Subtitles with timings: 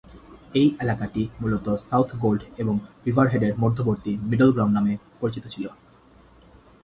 [0.53, 2.75] এই এলাকাটি মূলত সাউথগোল্ড এবং
[3.05, 5.65] রিভারহেডের মধ্যবর্তী "মিডল গ্রাউন্ড" নামে পরিচিত ছিল।